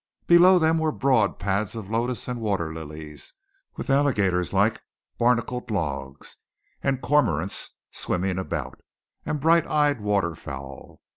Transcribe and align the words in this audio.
Below 0.25 0.57
them 0.57 0.79
were 0.79 0.91
broad 0.91 1.37
pads 1.37 1.75
of 1.75 1.91
lotus 1.91 2.27
and 2.27 2.41
water 2.41 2.73
lilies; 2.73 3.33
with 3.75 3.91
alligators 3.91 4.51
like 4.51 4.81
barnacled 5.19 5.69
logs, 5.69 6.37
and 6.81 7.03
cormorants 7.03 7.75
swimming 7.91 8.39
about, 8.39 8.81
and 9.27 9.39
bright 9.39 9.67
eyed 9.67 10.01
waterfowl. 10.01 11.01